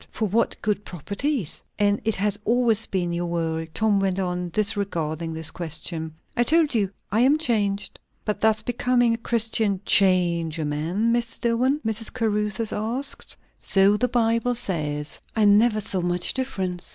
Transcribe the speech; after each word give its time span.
"For 0.09 0.27
what 0.27 0.59
good 0.63 0.83
properties?" 0.83 1.61
"And 1.77 2.01
it 2.03 2.15
has 2.15 2.39
always 2.43 2.87
been 2.87 3.13
your 3.13 3.27
world," 3.27 3.67
Tom 3.75 3.99
went 3.99 4.17
on, 4.17 4.49
disregarding 4.49 5.31
this 5.33 5.51
question. 5.51 6.15
"I 6.35 6.41
told 6.41 6.73
you, 6.73 6.89
I 7.11 7.19
am 7.19 7.37
changed." 7.37 7.99
"But 8.25 8.41
does 8.41 8.63
becoming 8.63 9.13
a 9.13 9.17
Christian 9.17 9.79
change 9.85 10.57
a 10.57 10.65
man, 10.65 11.13
Mr. 11.13 11.39
Dillwyn?" 11.41 11.81
Mrs. 11.85 12.11
Caruthers 12.11 12.73
asked. 12.73 13.37
"So 13.61 13.95
the 13.95 14.07
Bible 14.07 14.55
says." 14.55 15.19
"I 15.35 15.45
never 15.45 15.79
saw 15.79 16.01
much 16.01 16.33
difference. 16.33 16.89